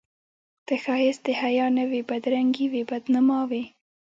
[0.65, 3.63] ته ښایست د حیا نه وې بدرنګي وې بد نما وې